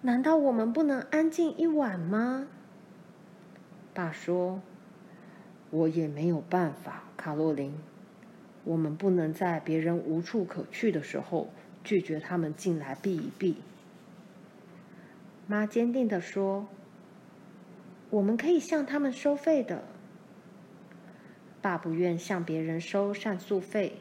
[0.00, 2.46] 难道我们不能安静一晚吗？”
[3.92, 4.62] 爸说
[5.68, 7.74] ：“我也没有办法，卡洛琳。
[8.64, 11.50] 我们不能在别人无处可去的时候
[11.84, 13.58] 拒绝他们进来避一避。”
[15.46, 16.66] 妈坚定地说
[18.10, 19.84] ：“我们可以向他们收费的。”
[21.62, 23.98] 爸不愿向别人收膳宿费。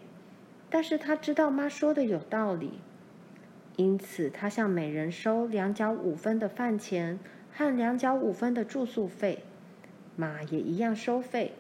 [0.70, 2.80] 但是他知道妈说的有道理，
[3.76, 7.20] 因此他向每人收两角五分的饭钱
[7.52, 9.44] 和两角五分的住宿费，
[10.16, 11.54] 妈也一样收费。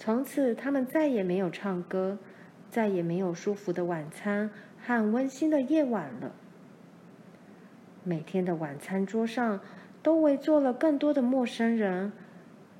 [0.00, 2.18] 从此，他们再也没有唱歌，
[2.72, 4.50] 再也没有舒服的晚餐
[4.86, 6.32] 和温馨的夜晚了。
[8.02, 9.60] 每天的晚餐桌上
[10.02, 12.12] 都围坐了更多的陌生人，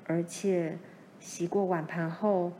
[0.07, 0.77] 而且
[1.19, 2.53] 洗过碗盘后。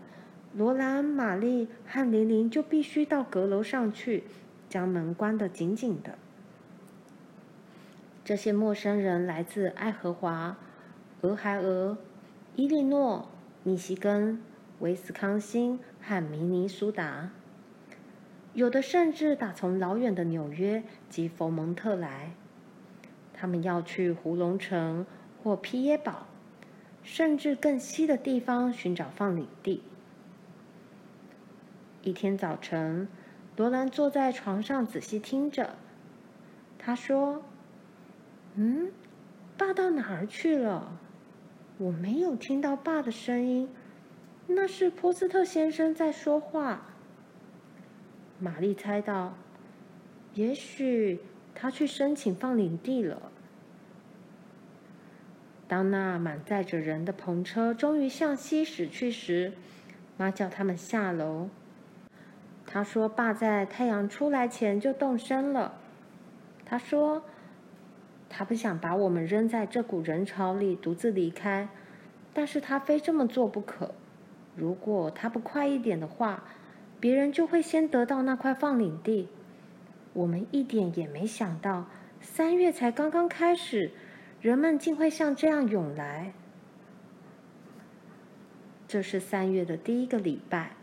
[0.54, 4.26] 罗兰、玛丽和玲玲就必须到阁楼上去，
[4.68, 6.18] 将门关得紧紧的。
[8.26, 10.58] 这些陌生人来自爱荷华、
[11.22, 11.98] 俄亥俄、
[12.58, 13.30] 伊利诺、
[13.64, 14.42] 密西根、
[14.80, 17.30] 威斯康星和明尼苏达，
[18.54, 22.32] 有的甚至打从老远的纽约及佛蒙特来。
[23.34, 25.06] 他们要去胡龙城
[25.42, 26.28] 或皮耶堡，
[27.02, 29.82] 甚至更西的地方寻找放领地。
[32.04, 33.08] 一天早晨，
[33.56, 35.76] 罗兰坐在床上仔细听着。
[36.78, 37.44] 他说
[38.56, 38.92] ：“嗯，
[39.58, 41.00] 爸到哪儿去了？
[41.78, 43.70] 我没有听到爸的声音。
[44.48, 46.88] 那是波斯特先生在说话。”
[48.42, 49.36] 玛丽猜到，
[50.34, 51.20] 也许
[51.54, 53.32] 他去申请放领地了。
[55.68, 59.54] 当那满载着人的篷车终于向西驶去时，
[60.18, 61.50] 妈叫他们下楼。
[62.66, 65.76] 他说：“爸在太阳出来前就动身了。”
[66.66, 67.24] 他说
[68.28, 71.70] ：“他不想把我们扔在这股人潮里独自离开，
[72.34, 73.94] 但是他非这么做不可。
[74.56, 76.44] 如果他不快一点的话，
[77.02, 79.28] 别人就会先得到那块放领地。
[80.14, 81.88] 我们一点也没想到，
[82.22, 83.92] 三月才刚刚开始，
[84.40, 86.32] 人们竟会像这样涌来。
[88.88, 90.74] 这是三月的第一个礼拜。”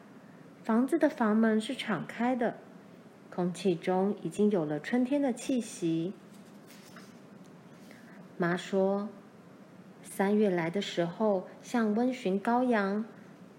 [0.64, 2.56] 房子的房门是敞开的，
[3.30, 6.12] 空气中已经有了春天的气息。
[8.36, 9.08] 妈说
[10.02, 13.04] ：“三月来的时候像温驯羔羊，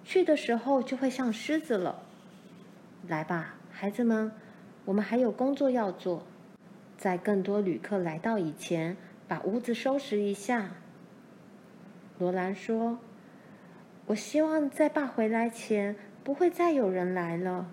[0.03, 2.03] 去的时候就会像狮子了。”
[3.07, 4.31] 来吧，孩子们，
[4.85, 6.23] 我们还有工作要做，
[6.97, 8.97] 在更多旅客来到以前，
[9.27, 10.71] 把屋子收拾一下。
[12.17, 12.99] 罗兰说
[14.07, 17.71] ：“我希望在爸回来前。”不会再有人来了。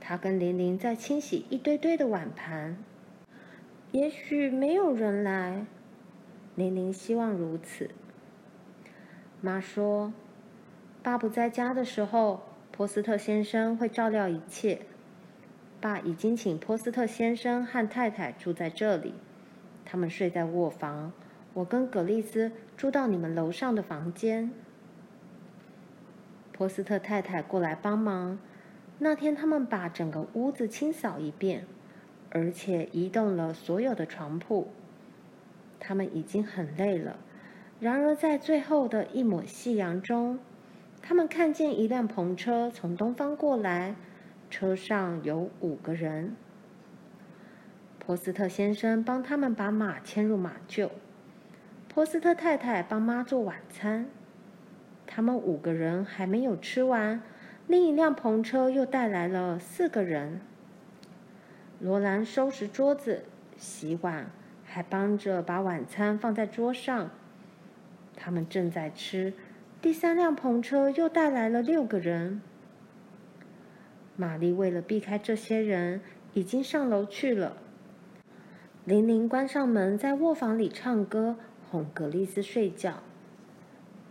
[0.00, 2.76] 他跟玲玲在清洗一堆堆的碗盘。
[3.92, 5.66] 也许没有人来，
[6.56, 7.90] 玲玲希望如此。
[9.40, 10.12] 妈说
[11.04, 12.42] ：“爸不在家的时候，
[12.76, 14.80] 波斯特先生会照料一切。
[15.80, 19.14] 爸已经请波斯特先生和太太住在这里，
[19.86, 21.10] 他们睡在卧房。
[21.54, 24.50] 我跟葛丽丝住到你们楼上的房间。”
[26.52, 28.38] 波斯特太太过来帮忙。
[28.98, 31.64] 那天，他们把整个屋子清扫一遍，
[32.28, 34.68] 而且移动了所有的床铺。
[35.80, 37.16] 他们已经很累了。
[37.80, 40.38] 然而，在最后的一抹夕阳中，
[41.08, 43.94] 他们看见一辆篷车从东方过来，
[44.50, 46.34] 车上有五个人。
[48.00, 50.90] 波斯特先生帮他们把马牵入马厩，
[51.86, 54.06] 波斯特太太帮妈做晚餐。
[55.06, 57.22] 他们五个人还没有吃完，
[57.68, 60.40] 另一辆篷车又带来了四个人。
[61.78, 63.26] 罗兰收拾桌子、
[63.56, 64.28] 洗碗，
[64.64, 67.10] 还帮着把晚餐放在桌上。
[68.16, 69.34] 他们正在吃，
[69.82, 72.40] 第三辆篷车又带来了六个人。
[74.16, 76.00] 玛丽为了避开这些人，
[76.32, 77.58] 已经上楼去了。
[78.84, 81.36] 玲玲关上门，在卧房里唱歌，
[81.70, 83.02] 哄格丽丝睡觉。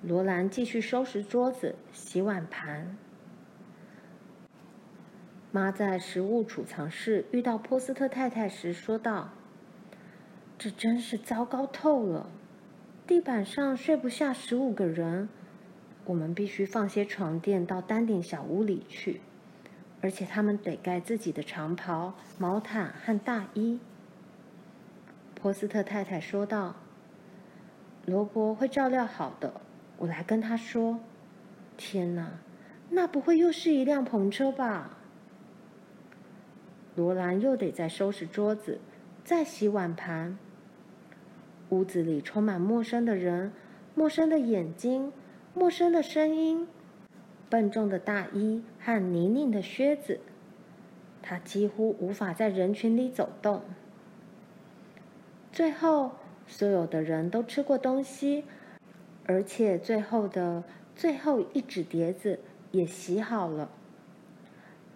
[0.03, 2.95] 罗兰继续收拾桌子、洗碗盘。
[5.51, 9.31] 妈在食物储藏室遇到波斯特太太时说道
[10.59, 12.29] ：“这真是糟糕透了，
[13.07, 15.29] 地板上睡不下十五个人，
[16.05, 19.21] 我们必须放些床垫到单顶小屋里去，
[20.01, 23.79] 而且他们得盖自己的长袍、毛毯和大衣。”
[25.41, 26.75] 波斯特太太说道
[28.05, 29.61] ：“罗伯会照料好的。”
[29.97, 30.99] 我来跟他说
[31.77, 32.39] ：“天哪，
[32.89, 34.97] 那不会又是一辆篷车吧？”
[36.95, 38.79] 罗兰又得再收拾桌子，
[39.23, 40.37] 再洗碗盘。
[41.69, 43.51] 屋子里充满陌生的人、
[43.95, 45.11] 陌生的眼睛、
[45.57, 46.67] 陌生的声音、
[47.49, 50.19] 笨重的大衣和泥泞的靴子。
[51.21, 53.61] 他几乎无法在人群里走动。
[55.53, 56.11] 最后，
[56.45, 58.43] 所有的人都吃过东西。
[59.27, 62.41] 而且最后的最后一纸碟子
[62.71, 63.69] 也洗好了。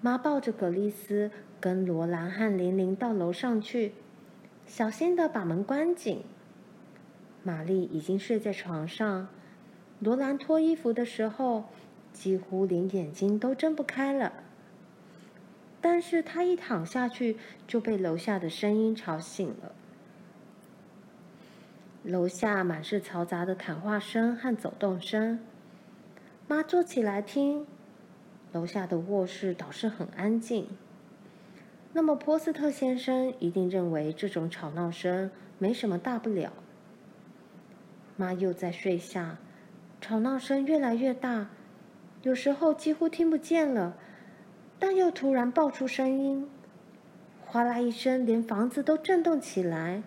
[0.01, 1.31] 妈抱着葛丽丝
[1.61, 3.93] 跟罗兰和玲玲到楼上去，
[4.67, 6.21] 小心的把门关紧。
[7.43, 9.29] 玛丽已经睡在床上。
[9.99, 11.65] 罗兰脱衣服的时候，
[12.13, 14.31] 几乎连眼睛都睁不开了。
[15.81, 17.37] 但是她一躺下去，
[17.67, 19.73] 就被楼下的声音吵醒了。
[22.03, 25.39] 楼下满是嘈杂的谈话声和走动声。
[26.47, 27.67] 妈坐起来听，
[28.53, 30.67] 楼下的卧室倒是很安静。
[31.91, 36.53] 那么波斯特先生一定认为这种吵闹声没什么大不了。
[38.15, 39.37] 妈又在睡下，
[40.01, 41.49] 吵闹声越来越大，
[42.23, 43.97] 有时候几乎听不见了，
[44.79, 46.49] 但又突然爆出声音，
[47.45, 50.03] 哗啦一声，连房子都震动起来。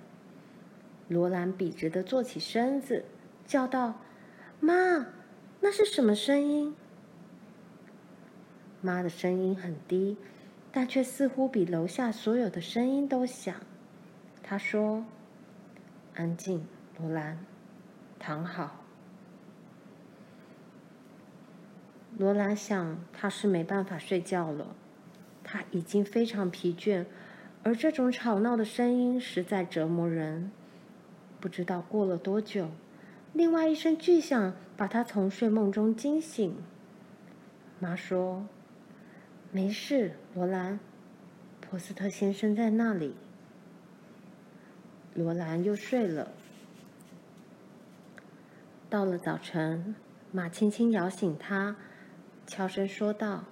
[1.09, 3.05] 罗兰笔直地坐起身子，
[3.47, 4.01] 叫道
[4.61, 5.07] ：“妈，
[5.61, 6.75] 那是什么声音？”
[8.81, 10.17] 妈的声音很低。
[10.75, 13.55] 但却似乎比楼下所有的声音都响。
[14.43, 15.05] 她说
[16.17, 16.67] ：“安静，
[16.99, 17.45] 罗兰，
[18.19, 18.82] 躺好。”
[22.19, 24.75] 罗兰想，他是没办法睡觉了。
[25.45, 27.05] 他已经非常疲倦，
[27.63, 30.51] 而这种吵闹的声音实在折磨人。
[31.41, 32.69] 不知道过了多久，
[33.33, 36.57] 另外一声巨响把他从睡梦中惊醒。
[37.79, 38.47] 妈说。
[39.55, 40.81] 没事，罗兰，
[41.61, 43.15] 波斯特先生在那里。
[45.15, 46.33] 罗兰又睡了。
[48.89, 49.95] 到了早晨，
[50.31, 51.77] 马轻轻摇醒他，
[52.55, 53.45] 悄声说道：“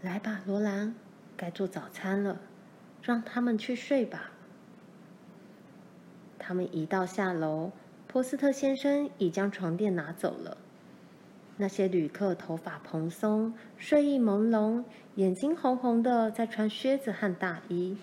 [0.00, 0.94] 来吧，罗兰，
[1.36, 2.40] 该做早餐了，
[3.02, 4.30] 让他们去睡吧。”
[6.40, 7.72] 他们一到下楼，
[8.06, 10.56] 波斯特先生已将床垫拿走了。
[11.58, 14.84] 那些旅客头发蓬松，睡意朦胧，
[15.16, 17.98] 眼睛红红的，在穿靴子和大衣。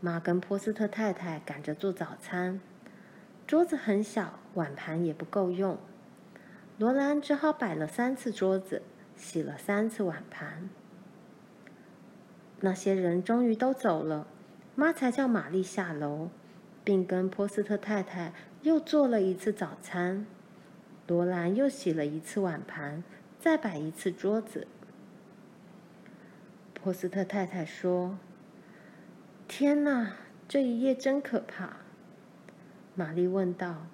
[0.00, 2.60] 妈跟波斯特太太赶着做早餐，
[3.48, 5.76] 桌子很小，碗盘也不够用。
[6.80, 8.80] 罗兰只好摆了三次桌子，
[9.14, 10.70] 洗了三次碗盘。
[12.60, 14.26] 那些人终于都走了，
[14.74, 16.30] 妈才叫玛丽下楼，
[16.82, 20.24] 并跟波斯特太太又做了一次早餐。
[21.06, 23.04] 罗兰又洗了一次碗盘，
[23.38, 24.66] 再摆一次桌子。
[26.72, 28.16] 波斯特太太说
[29.46, 30.12] ：“天哪，
[30.48, 31.76] 这一夜真可怕。”
[32.96, 33.86] 玛丽问道：“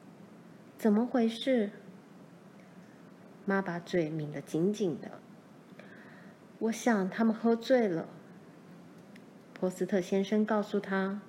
[0.78, 1.70] 怎么回事？”
[3.47, 5.12] 妈把嘴抿得紧紧的。
[6.59, 8.07] 我想他们喝醉了。
[9.55, 11.22] 波斯特先生告诉他：“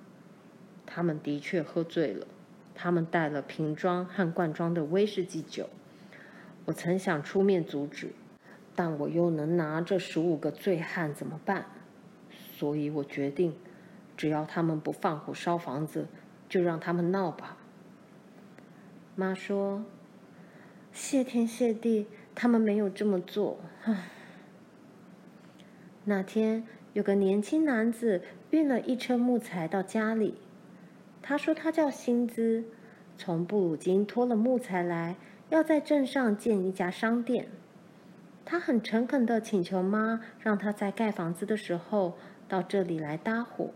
[0.84, 2.26] 他们的确喝醉了。
[2.74, 5.70] 他们带了瓶装和罐装的威士忌酒。”
[6.66, 8.10] 我曾想出面阻止，
[8.74, 11.64] 但我又能拿这十五个醉汉怎么办？
[12.30, 13.56] 所以我决定，
[14.16, 16.08] 只要他们不放火烧房子，
[16.48, 17.56] 就让他们闹吧。
[19.14, 19.84] 妈说
[20.98, 23.60] ：“谢天谢地，他们没有这么做。”
[26.04, 30.40] 那天有个年轻男子运了一车木材到家里，
[31.22, 32.64] 他说他叫辛兹，
[33.16, 35.14] 从布鲁金拖了木材来。
[35.50, 37.48] 要在镇上建一家商店，
[38.44, 43.70] 他很诚恳地请求妈让他在盖房子的时候到这里来搭伙。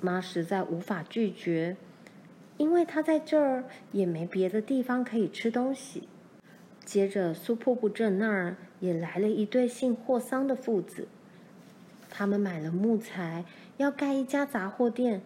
[0.00, 1.76] 妈实在无法拒绝，
[2.60, 6.06] 因为他在这儿也没别的地方可以吃东西。
[6.84, 11.08] 接着，苏瀑布镇那儿也来了一对姓霍桑的父子，
[12.10, 13.46] 他们买了木材，
[13.78, 15.22] 要盖一家杂货店，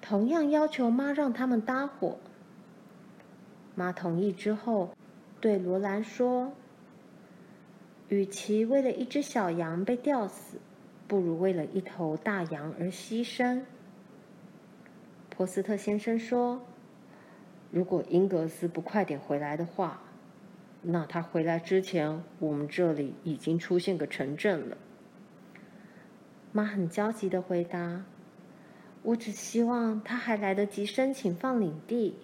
[0.00, 2.16] 同样要求妈让他们搭伙。
[3.74, 4.96] 妈同意之后，
[5.42, 6.54] 对罗兰说
[8.08, 10.56] ：“与其为了一只小羊被吊死，
[11.06, 13.60] 不如为了一头大羊而牺牲。”
[15.34, 16.62] 波斯特先生说
[17.72, 20.02] ：“如果英格斯不快点回来的话，
[20.82, 24.76] 那他回来之前，我们这里已经出现个城镇了。”
[26.52, 28.04] 妈很焦急的回答
[29.02, 32.16] ：“我只希望他还来得及申请放领地。”